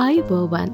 ආයිබෝවන් 0.00 0.70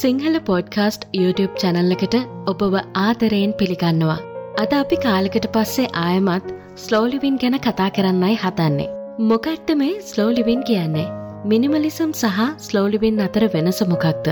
Sinhala 0.00 0.36
podcast 0.48 1.04
YouTube 1.20 1.54
channel 1.62 1.94
එකට 1.94 2.14
ඔබව 2.52 2.74
ආදරයෙන් 3.04 3.52
පිළිගන්නවා. 3.60 4.18
අද 4.62 4.72
අපි 4.80 4.96
කාලෙකට 5.04 5.46
පස්සේ 5.56 5.88
ආයමත් 6.02 6.46
ස්ලෝලිවින් 6.84 7.40
ගැන 7.42 7.56
කතා 7.66 7.88
කරන්නයි 7.96 8.36
හතන්නේ. 8.42 8.86
මොකක්ද 9.30 9.72
මේ 9.80 9.96
ස්ලෝලිවින් 10.10 10.62
කියන්නේ. 10.70 11.08
මිනිමලිසම් 11.52 12.14
සහ 12.20 12.38
ස්ලෝලිවින් 12.68 13.20
අතර 13.26 13.46
වෙනස 13.56 13.82
මොකක්ද. 13.92 14.30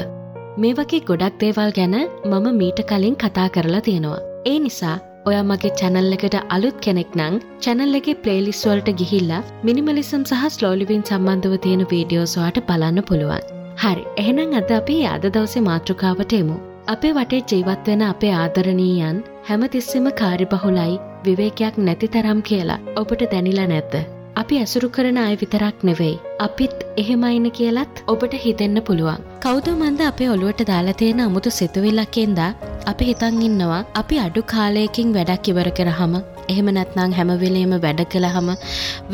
මේ 0.62 0.79
වගේ 0.80 1.05
ගොඩක් 1.11 1.43
දේවල් 1.43 1.77
ගැන 1.80 1.98
මම 2.30 2.48
මීට 2.62 2.86
කලින් 2.93 3.20
කතා 3.25 3.48
කරලා 3.59 3.84
තියෙනවා. 3.91 4.25
ඒ 4.52 4.57
නිසා 4.66 4.96
ඔයා 5.29 5.45
මගේ 5.50 5.77
චැනල් 5.82 6.16
එකට 6.18 6.41
අලුත් 6.57 6.80
කෙනෙක් 6.86 7.20
නං 7.20 7.43
චැනල් 7.66 8.00
එකේ 8.00 8.20
ප්ලේලිස් 8.25 8.64
වලට 8.70 8.98
ගිහිල්ලා 9.02 9.45
මිනිමලිසම් 9.68 10.25
සහ 10.25 10.48
ස්ලෝලිවින් 10.57 11.07
සම්බන්ධව 11.11 11.62
තියෙන 11.66 11.89
වීඩියෝස්වාට 11.93 12.66
බලන්න 12.70 13.09
පුළුවන්. 13.11 13.57
හරි 13.82 14.05
එහෙනම් 14.21 14.55
අද 14.61 14.71
අපි 14.77 14.95
අද 15.07 15.25
දවසේ 15.35 15.61
මාතෘකාවට 15.67 16.32
එමු. 16.39 16.57
අපේ 16.95 17.13
වටේ 17.19 17.43
ජීවත් 17.50 17.89
වෙන 17.91 18.00
අපේ 18.07 18.32
ආදරණීයන් 18.39 19.19
හැමතිස්සෙම 19.49 20.07
කාර්යබහුලයි 20.21 20.95
විවේකයක් 21.27 21.77
නැති 21.86 22.09
තරම් 22.14 22.41
කියලා 22.49 22.79
ඔබට 23.03 23.22
දැනිලා 23.35 23.67
නැද්ද? 23.72 23.95
අපි 24.36 24.59
ඇසුරු 24.63 24.89
කරන 24.96 25.21
අය 25.25 25.36
විතරක් 25.43 25.85
නෙවෙයි. 25.89 26.17
අපිත් 26.39 26.77
එහෙමයින 27.03 27.46
කියලත් 27.59 28.03
ඔබට 28.07 28.35
හිතෙන්න 28.45 28.83
පුළුවන්. 28.89 29.22
කෞද 29.41 29.71
මන්ද 29.75 30.03
අපේ 30.08 30.31
ඔළුවට 30.31 30.67
දාලා 30.72 30.99
තියෙන 31.03 31.22
අමුතු 31.27 31.55
සිතුවිල්ලක්ෙන්දා 31.58 32.50
අපි 32.86 33.08
හිතන් 33.11 33.41
ඉන්නවා 33.48 33.81
අපි 34.03 34.20
අඩු 34.27 34.42
කාලයකින් 34.55 35.14
වැඩක් 35.17 35.53
ඉවර 35.53 35.70
කරහම 35.78 36.14
එහෙම 36.55 36.69
නැත්නම් 36.78 37.14
හැමවෙලේම 37.19 37.72
වැඩ 37.84 38.02
කළහම 38.12 38.50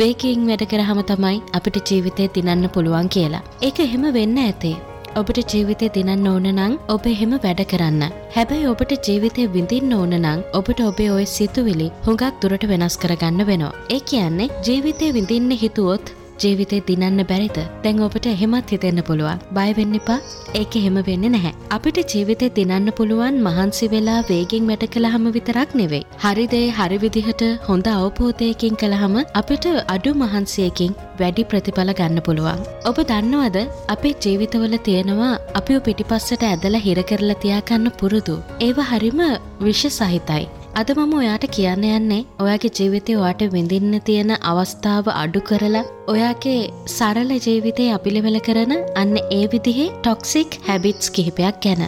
වේකයෙන් 0.00 0.48
වැඩ 0.50 0.64
කරහම 0.72 1.00
තමයි 1.12 1.38
අපිට 1.58 1.78
ජීවිතය 1.90 2.26
දිනන්න 2.34 2.72
පුළුවන් 2.74 3.12
කියලා. 3.16 3.44
ඒක 3.68 3.78
එහෙම 3.86 4.04
වෙන්න 4.18 4.42
ඇතේ. 4.46 4.74
ඔබට 5.20 5.38
ජීවිතය 5.52 5.88
දිනන්න 5.96 6.26
ඕන 6.32 6.46
නං 6.52 6.72
ඔබ 6.94 7.06
එහෙම 7.12 7.34
වැඩ 7.44 7.62
කරන්න. 7.72 8.02
හැබැයි 8.36 8.70
ඔබට 8.72 8.92
ජීවිතය 9.08 9.44
විඳින්න 9.54 9.94
ඕන 9.98 10.14
නං 10.18 10.42
ඔබට 10.58 10.80
ඔබේ 10.88 11.10
ඔය 11.16 11.26
සිතුවිලි 11.36 11.88
හුඟක් 12.06 12.42
දුරට 12.42 12.66
වෙනස් 12.72 12.96
කරගන්න 13.04 13.48
වෙනවා. 13.50 13.72
ඒ 13.94 14.00
කියන්නේ 14.10 14.52
ජීවිතය 14.66 15.08
විඳින්න 15.18 15.50
හිතුවොත් 15.62 16.14
ජීවිතේ 16.42 16.80
දිනන්න 16.88 17.22
බැරිද? 17.30 17.58
දැන් 17.84 18.02
ඔබට 18.06 18.26
එහෙමත් 18.32 18.72
හිතෙන්න 18.74 19.00
පුළුවන්. 19.08 19.42
බයවෙන්න 19.56 19.94
එපා. 20.00 20.18
ඒක 20.60 20.76
එහෙම 20.80 20.98
වෙන්න 21.08 21.26
නැහැ. 21.34 21.52
අපිට 21.76 22.00
ජීවිතේ 22.14 22.50
දිනන්න 22.58 22.90
පුළුවන් 22.98 23.38
මහන්සි 23.46 23.88
වෙලා 23.94 24.18
වේගෙන් 24.30 24.68
වැඩ 24.70 24.84
කළහම 24.94 25.26
විතරක් 25.36 25.76
නෙවෙයි. 25.80 26.04
හරිදේ 26.24 26.64
හරි 26.78 26.98
විදිහට 27.04 27.44
හොඳ 27.68 27.88
අවබෝධයකින් 27.94 28.80
කළහම 28.82 29.16
අපිට 29.42 29.68
අඩු 29.94 30.12
මහන්සියකින් 30.14 30.98
වැඩි 31.20 31.48
ප්‍රතිඵල 31.52 31.94
ගන්න 32.00 32.24
පුළුවන්. 32.28 32.66
ඔබ 32.90 32.98
දන්නවද 33.10 33.64
අපේ 33.88 34.14
ජීවිතවල 34.24 34.76
තියෙනවා 34.88 35.32
අපිෝ 35.54 35.86
පිටිපස්සට 35.88 36.50
ඇදලා 36.50 36.84
හිර 36.88 37.00
කරලා 37.12 37.40
තියාගන්න 37.46 37.96
පුරුදු. 38.02 38.36
ඒව 38.60 38.84
හරිම 38.90 39.24
විශ් 39.60 39.86
සහිතයි 39.98 40.44
අද 40.80 40.88
මම 40.92 41.12
ඔයාට 41.18 41.44
කියන්න 41.54 41.84
යන්නේ 41.88 42.22
ඔයාගේ 42.42 42.70
ජීවිතය 42.76 43.12
ඔයාට 43.18 43.42
විඳින්න 43.52 43.94
තියෙන 44.06 44.30
අවස්ථාව 44.50 45.08
අඩු 45.12 45.40
කරලා 45.48 45.82
ඔයාගේ 46.12 46.62
සරල 46.94 47.30
ජීවිතය 47.44 47.84
අපිළිවෙල 47.96 48.38
කරන 48.46 48.72
අන්න 49.02 49.12
ඒ 49.36 49.44
විදිහේ 49.52 49.92
ටොක්සික් 49.96 50.56
හැබිට්ස් 50.66 51.12
කිහිපයක් 51.16 51.60
ගැන. 51.64 51.82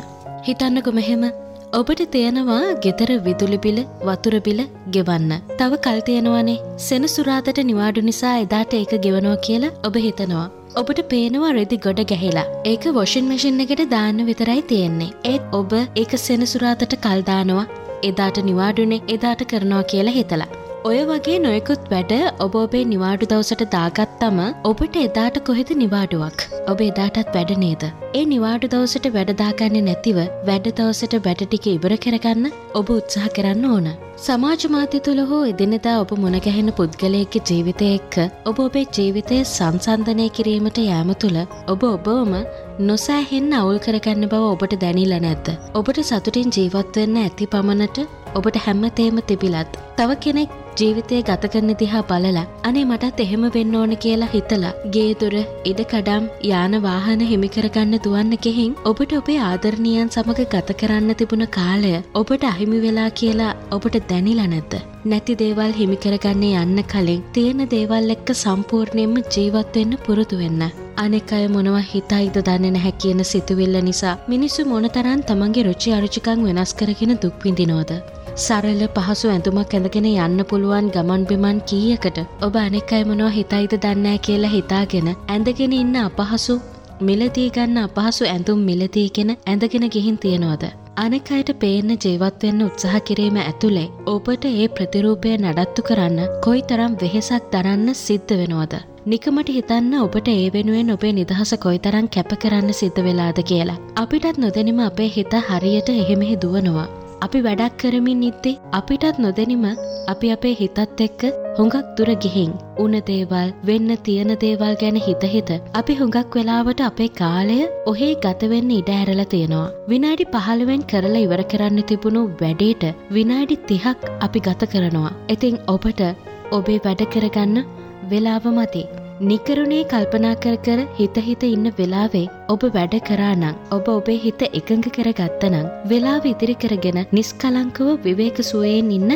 හිතන්නකො 0.46 0.92
මෙහෙම 0.98 1.24
ඔබට 1.72 2.02
තියෙනවා 2.12 2.60
ගෙදර 2.84 3.10
විදුලිබිල 3.24 3.80
වතුරබිල 4.08 4.60
ගෙවන්න. 4.96 5.32
තව 5.58 5.80
කල් 5.86 5.98
තියෙනවානේ 6.08 6.62
සෙනසුරාදට 6.84 7.58
නිවාඩු 7.70 8.04
නිසා 8.10 8.36
එදාට 8.44 8.76
ඒක 8.80 8.94
ගෙවනවා 9.06 9.40
කියලා 9.48 9.72
ඔබ 9.88 9.98
හිතනවා. 10.06 10.46
ඔබට 10.80 11.00
පේනවා 11.10 11.50
රෙදි 11.58 11.78
ගොඩ 11.78 12.02
ගැහිලා 12.12 12.46
ඒක 12.64 12.86
වොෂන් 12.96 13.26
මැසින් 13.32 13.58
එකට 13.64 13.82
දාන්න 13.94 14.22
විතරයි 14.30 14.62
තියෙන්නේ 14.70 15.10
ඒත් 15.24 15.58
ඔබ 15.60 15.74
ඒක 16.02 16.14
සෙනසුරාතට 16.26 16.96
කල්දානවා 17.04 17.66
එදාට 18.02 18.38
නිවාඩුනේ 18.50 19.02
එදාට 19.08 19.42
කරනවා 19.50 19.82
කියලා 19.92 20.16
හිතලා. 20.18 20.48
ඔය 20.88 20.98
වගේ 21.08 21.36
නොයකුත් 21.44 21.86
වැඩ 21.92 22.12
ඔබ 22.44 22.56
ඔබේ 22.60 22.82
නිවාඩු 22.90 23.28
දවසට 23.30 23.62
දාගත්තම 23.72 24.38
ඔබට 24.70 24.96
එදාට 25.00 25.38
කොහෙද 25.48 25.70
නිවාඩුවක්. 25.80 26.44
ඔබ 26.72 26.80
එදාටත් 26.88 27.32
වැඩ 27.36 27.52
නේද. 27.62 27.82
ඒ 28.18 28.24
නිවාඩු 28.32 28.70
දවසට 28.74 29.08
වැඩදාගන්න 29.16 29.78
නැතිව 29.88 30.18
වැඩ 30.48 30.68
දවසට 30.70 31.22
වැඩ 31.24 31.42
ටික 31.44 31.66
ඉවර 31.72 31.94
කරගන්න 32.04 32.52
ඔබ 32.80 32.92
උත්සාහ 32.96 33.30
කරන්න 33.38 33.66
ඕන. 33.70 33.88
සමාජ 34.18 34.68
මාධ්‍ය 34.74 35.00
තුළ 35.06 35.22
හෝ 35.30 35.42
එදිනෙදා 35.52 35.96
ඔබ 36.02 36.12
මුණගැහෙන 36.20 36.70
පුද්ගලයෙක්ගේ 36.78 37.44
ජීවිතය 37.50 37.88
එක්ක 37.96 38.20
ඔබ 38.50 38.62
ඔබේ 38.66 38.86
ජීවිතය 38.98 39.40
සංසන්ධනය 39.46 40.28
කිරීමට 40.38 40.80
යෑම 40.84 41.12
තුළ 41.24 41.40
ඔබ 41.74 41.82
ඔබවම 41.90 42.32
නොසෑහෙන්න 42.78 43.52
අවුල් 43.58 43.78
කරගන්න 43.78 44.28
බව 44.32 44.48
ඔබට 44.54 44.74
දැනිල 44.80 45.12
නැද්ද. 45.24 45.46
ඔබට 45.78 45.98
සතුටින් 46.08 46.50
ජීවත්වවෙන්න 46.56 47.16
ඇති 47.20 47.46
පමණට 47.52 47.98
ඔබට 48.38 48.56
හැම්මතේම 48.64 49.18
තිබිලත්. 49.28 49.78
තව 49.96 50.16
කෙනෙක් 50.24 50.50
ජීවිතය 50.78 51.22
ගත 51.28 51.50
කරන 51.52 51.72
දිහා 51.82 52.02
බලලා 52.10 52.44
අනේ 52.68 52.84
මටත් 52.84 53.24
එහෙම 53.24 53.46
වෙන්න 53.54 53.78
ඕන 53.80 53.96
කියලා 53.96 54.30
හිතලා 54.34 54.74
ගේදුර 54.94 55.36
ඉඩ 55.70 55.80
කඩම් 55.92 56.28
යාන 56.50 56.76
වාහන 56.86 57.24
හිමිකරගන්න 57.30 58.02
දුවන්න 58.06 58.36
කෙහින් 58.46 58.76
ඔබට 58.90 59.18
ඔබේ 59.20 59.40
ආදරණීයන් 59.48 60.12
සමඟ 60.14 60.50
ගත 60.54 60.78
කරන්න 60.82 61.18
තිබුණ 61.20 61.48
කාලය 61.58 61.92
ඔබට 62.14 62.44
අහිමි 62.52 62.80
වෙලා 62.86 63.10
කියලා 63.20 63.52
ඔබට 63.70 63.96
දැනිලා 64.10 64.50
නැද්ද. 64.54 64.74
නැති 65.04 65.38
දේවල් 65.44 65.72
හිමිකරගන්නේ 65.80 66.56
යන්න 66.64 66.88
කලින් 66.92 67.24
තියෙන 67.32 67.70
දේවල් 67.76 68.16
එක්ක 68.16 68.34
සම්පූර්ණයෙන්ම 68.42 69.16
ජීවත්වෙන්න 69.36 70.02
පුරුදු 70.06 70.42
වෙන්න. 70.42 70.85
අනෙක් 70.96 71.32
අය 71.32 71.46
මොනව 71.48 71.76
හිතයිද 71.84 72.36
දන්නේ 72.40 72.72
නැහැ 72.74 72.92
කියන 73.00 73.20
සිතුවිල්ල 73.24 73.76
නිසා 73.88 74.14
මිනිස්සු 74.28 74.62
මොනතරම් 74.64 75.20
තමන්ගේ 75.28 75.66
රුචි 75.66 75.90
අරුචිකං 75.92 76.44
වෙනස් 76.46 76.72
කරගෙන 76.74 77.12
දුක් 77.22 77.36
විඳිනවද. 77.44 77.92
සරල 78.36 78.80
පහසු 78.96 79.26
ඇඳුමක් 79.32 79.74
ඇඳගෙන 79.74 80.08
යන්න 80.08 80.44
පුළුවන් 80.50 80.88
ගමන් 80.94 81.26
බිමන් 81.28 81.60
කීයකට 81.68 82.18
ඔබ 82.46 82.56
අනෙක් 82.62 82.96
අය 82.96 83.04
මොනවා 83.10 83.34
හිතයිද 83.36 83.76
දන්නෑ 83.84 84.24
කියලා 84.26 84.54
හිතාගෙන 84.56 85.12
ඇඳගෙන 85.12 85.76
ඉන්න 85.80 85.94
අපහසු 86.02 86.56
මිලදී 87.02 87.46
ගන්න 87.50 87.78
අපහසු 87.84 88.24
ඇඳුම් 88.26 88.66
මිලදීගෙන 88.70 89.36
ඇඳගෙන 89.36 89.88
ගිහින් 89.90 90.18
තියෙනවද. 90.18 90.66
අනෙක් 90.96 91.30
අයට 91.30 91.50
පේන්න 91.62 91.96
ජීවත්වෙන්න 91.98 92.66
උත්සාහ 92.66 93.00
කිරීම 93.08 93.38
ඇතුළේ 93.38 93.88
ඔබට 94.08 94.44
ඒ 94.50 94.68
ප්‍රතිරූපය 94.74 95.36
නඩත්තු 95.36 95.88
කරන්න 95.88 96.36
කොයි 96.44 96.68
තරම් 96.68 97.00
වෙහෙසක් 97.02 97.50
දරන්න 97.52 97.88
සිද්ධ 97.96 98.38
වෙනවද. 98.40 98.95
නිකමට 99.10 99.50
හිතන්න 99.54 99.92
ඔබට 99.96 100.28
ඒ 100.30 100.46
වෙනුවෙන් 100.54 100.88
ඔබේ 100.94 101.10
නිදහස 101.16 101.50
කොයි 101.64 101.78
තරම් 101.82 102.06
කැප 102.14 102.30
කරන්න 102.42 102.70
සිද්ධ 102.78 102.96
වෙලාද 103.06 103.36
කියලා. 103.50 103.76
අපිටත් 104.02 104.40
නොදැනිම 104.44 104.80
අපේ 104.86 105.06
හිත 105.16 105.34
හරියට 105.48 105.90
එහෙමෙහි 105.92 106.34
දුවනවා. 106.44 106.86
අපි 107.26 107.42
වැඩක් 107.44 107.76
කරමින් 107.82 108.24
ඉත්තේ 108.30 108.54
අපිටත් 108.78 109.20
නොදැනිම 109.24 109.66
අපි 110.14 110.32
අපේ 110.36 110.52
හිතත් 110.62 110.80
එක්ක 111.06 111.22
හුඟක් 111.58 111.94
දුර 111.96 112.10
ගිහින් 112.24 112.50
උන 112.84 112.98
දේවල් 113.10 113.54
වෙන්න 113.70 113.94
තියෙන 114.08 114.32
දේවල් 114.44 114.74
ගැන 114.82 115.00
හිතහිත 115.06 115.54
අපි 115.80 115.98
හුඟක් 116.00 116.34
වෙලාවට 116.38 116.84
අපේ 116.90 117.10
කාලය 117.22 117.60
ඔහේ 117.92 118.12
ගතවෙන්න 118.26 118.76
ඉඩ 118.80 118.92
ඇරලා 118.98 119.30
තියෙනවා. 119.34 119.72
විනාඩි 119.92 120.30
පහළුවෙන් 120.34 120.86
කරලා 120.92 121.24
ඉවර 121.24 121.44
කරන්න 121.52 121.88
තිබුණු 121.92 122.26
වැඩේට 122.42 122.84
විනාඩි 123.18 123.62
තිහක් 123.70 124.12
අපි 124.20 124.46
ගත 124.48 124.72
කරනවා. 124.74 125.16
ඉතින් 125.34 125.64
ඔබට 125.76 126.06
ඔබේ 126.52 126.84
වැඩ 126.84 127.10
කරගන්න 127.14 127.66
වෙලාව 128.12 128.46
මති. 128.58 128.84
නිකරුණේ 129.20 129.84
කල්පනා 129.92 130.34
කර 130.44 130.56
කර 130.66 130.80
හිත 130.98 131.16
හිත 131.26 131.44
ඉන්න 131.46 131.68
වෙලාවේ 131.78 132.24
ඔබ 132.54 132.62
වැඩ 132.74 132.96
කරානං 133.08 133.44
ඔබ 133.76 133.86
ඔබේ 133.92 134.18
හිත 134.24 134.42
එකඟ 134.50 134.86
කර 134.96 135.08
ගත්තනං 135.20 135.70
වෙලාව 135.92 136.26
ඉතිරි 136.32 136.56
කරගෙන 136.62 136.98
නිස්කලංකව 137.12 137.88
විවේක 138.06 138.40
සුවයෙන් 138.50 138.90
ඉන්න 138.98 139.12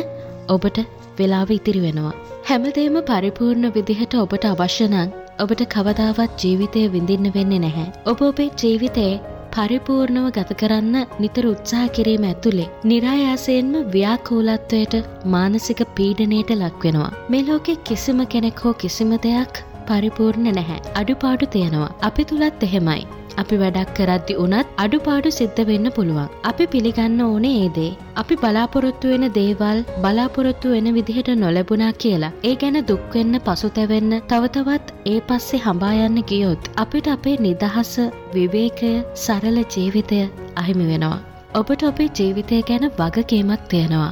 ඔබට 0.49 0.79
වෙලාව 1.19 1.51
ඉතිරි 1.57 1.81
වෙනවා. 1.85 2.15
හැමදේම 2.49 2.97
පරිපූර්ණ 3.09 3.73
විදිහට 3.75 4.15
ඔබට 4.23 4.47
අවශ්‍යනං 4.53 4.97
ඔබට 5.39 5.61
කවදාවත් 5.75 6.33
ජීවිතය 6.41 6.87
විඳින්න 6.95 7.33
වෙන්නේ 7.37 7.61
නැහැ. 7.65 7.85
ඔබ 8.05 8.19
ඔබේ 8.21 8.49
ජීවිතයේ 8.61 9.21
පරිපූර්ණව 9.55 10.27
ගත 10.37 10.59
කරන්න 10.61 10.97
නිතර 11.19 11.47
උත්සාහ 11.53 11.87
කිරීම 11.97 12.23
ඇතුළේ 12.23 12.69
නිරායාසයෙන්ම 12.83 13.73
ව්‍යාකූලත්වයට 13.95 14.95
මානසික 15.25 15.81
පීඩනයට 15.95 16.55
ලක්වෙනවා. 16.57 17.11
මේ 17.29 17.43
ලෝකෙ 17.43 17.75
කිසිම 17.89 18.21
කෙනෙක් 18.25 18.63
හෝ 18.65 18.73
කිසිම 18.75 19.13
දෙයක් 19.25 19.63
පරිපූර්ණ 19.91 20.53
නැහැ. 20.59 20.83
අඩුපාඩු 21.01 21.51
තියෙනවා. 21.55 21.95
අපි 22.09 22.29
තුලත් 22.29 22.69
එහෙමයි. 22.69 23.01
අපි 23.41 23.55
වැඩක් 23.61 23.91
කරද්දි 23.97 24.33
වනත් 24.39 24.67
අඩුපාඩු 24.83 25.29
සිද්ධ 25.37 25.61
වෙන්න 25.69 25.87
පුළුවන්. 25.97 26.27
අපි 26.49 26.65
පිළිගන්න 26.73 27.21
ඕනේ 27.25 27.53
ඒ 27.61 27.69
දේ. 27.77 27.91
අපි 28.21 28.35
බලාපොරොත්තු 28.43 29.11
වෙන 29.13 29.25
දේවල් 29.37 29.79
බලාපොරොත්තු 30.03 30.73
වෙන 30.73 30.89
විදිහට 30.97 31.31
නොලැබුණා 31.43 31.91
කියලා. 32.03 32.31
ඒ 32.49 32.55
ගැන 32.61 32.79
දුක්වෙන්න 32.91 33.39
පසුතැවෙන්න 33.47 34.13
තවතවත් 34.31 34.95
ඒ 35.13 35.19
පස්සේ 35.29 35.63
හඹා 35.65 35.93
යන්න 36.05 36.23
ගියොත්. 36.31 36.71
අපිට 36.83 37.11
අපේ 37.15 37.37
නිදහස 37.47 37.93
විවේකය 38.35 38.93
සරල 39.25 39.59
ජීවිතය 39.75 40.21
අහිමි 40.55 40.87
වෙනවා. 40.91 41.19
ඔබට 41.55 41.87
ඔබේ 41.91 42.11
ජීවිතය 42.19 42.63
ගැන 42.71 42.87
වගකීමක් 42.99 43.69
තියෙනවා. 43.73 44.11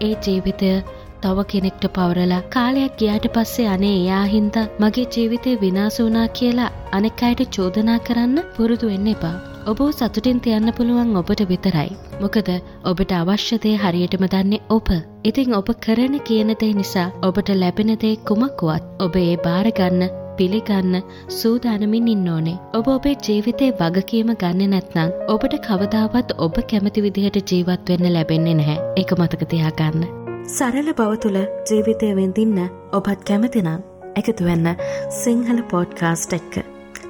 ඒ 0.00 0.14
ජීවිතය 0.24 0.72
තව 1.24 1.44
කෙනෙක්ට 1.52 1.84
පවරලා 1.96 2.40
කාලයක් 2.54 2.96
ගියාට 3.00 3.26
පස්සේ 3.34 3.68
අනේ 3.74 3.94
එයා 3.98 4.24
හින්දා 4.34 4.64
මගේ 4.82 5.06
ජීවිතේ 5.14 5.54
විනාශ 5.62 6.00
වුණා 6.02 6.28
කියලා 6.38 6.70
අනෙක් 6.92 7.22
අයට 7.28 7.42
චෝදනා 7.56 7.98
කරන්න 8.08 8.42
පුරුදු 8.56 8.90
වෙන්න 8.92 9.12
එපා. 9.14 9.36
ඔබ 9.70 9.80
සතුටින් 9.92 10.40
තියන්න 10.40 10.72
පුළුවන් 10.76 11.16
ඔබට 11.20 11.40
විතරයි. 11.48 11.88
මොකද 12.20 12.50
ඔබට 12.90 13.12
අවශ්‍යදේ 13.12 13.74
හරියටම 13.76 14.26
දන්නේ 14.34 14.62
ඔබ. 14.68 14.90
ඉතින් 15.24 15.56
ඔබ 15.60 15.72
කරන 15.86 16.14
කියනදේ 16.28 16.74
නිසා 16.74 17.08
ඔබට 17.22 17.50
ලැබෙනදේ 17.62 18.14
කුමක්කුවත් 18.28 18.86
ඔබ 19.06 19.16
ඒ 19.22 19.34
බාරගන්න 19.46 20.04
පිළිගන්න 20.38 21.00
සූදානමින් 21.38 22.08
ඉන්න 22.08 22.28
ඕනේ. 22.28 22.58
ඔබ 22.74 22.88
ඔබේ 22.88 23.16
ජීවිතේ 23.28 23.70
වගකීම 23.80 24.30
ගන්න 24.42 24.70
නැත්නම් 24.74 25.16
ඔබට 25.34 25.56
කවදාවත් 25.66 26.36
ඔබ 26.38 26.62
කැමති 26.70 27.04
විදිහට 27.06 27.52
ජීවත් 27.52 27.90
වෙන්න 27.90 28.12
ලැබෙන්නේ 28.12 28.54
නැහැ. 28.54 28.78
ඒක 28.96 29.18
මතක 29.18 29.50
තියාගන්න. 29.50 30.25
සරල 30.46 30.88
බව 30.98 31.14
තුළ 31.22 31.38
ජීවිතය 31.68 32.08
වෙඳින්න 32.16 32.58
ඔබත් 32.98 33.22
කැමතිනම් 33.28 33.80
එකතු 34.20 34.46
වෙන්න 34.46 34.68
සිංහල 35.12 35.62
පෝඩ්කාස්ට් 35.72 36.36
එක්ක. 36.38 36.60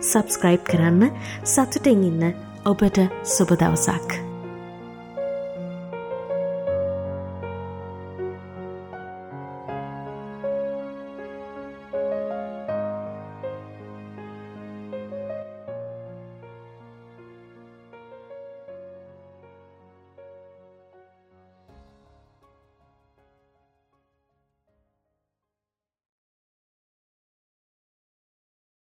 සබස්ක්‍රයිබ් 0.00 0.62
කරන්න 0.70 1.10
සතුටින් 1.44 2.06
ඉන්න 2.08 2.24
ඔබට 2.64 3.02
සුබ 3.34 3.52
දවසක්. 3.60 4.16